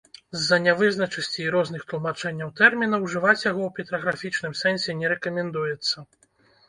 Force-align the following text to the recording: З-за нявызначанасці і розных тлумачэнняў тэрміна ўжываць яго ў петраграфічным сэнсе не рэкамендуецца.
З-за 0.37 0.57
нявызначанасці 0.67 1.41
і 1.43 1.51
розных 1.55 1.83
тлумачэнняў 1.91 2.49
тэрміна 2.61 3.01
ўжываць 3.05 3.39
яго 3.51 3.61
ў 3.67 3.71
петраграфічным 3.79 4.53
сэнсе 4.65 4.99
не 5.03 5.07
рэкамендуецца. 5.17 5.97